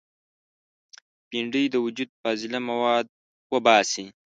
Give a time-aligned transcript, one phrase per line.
[1.29, 3.05] بېنډۍ د وجود فاضله مواد
[3.53, 4.05] وباسي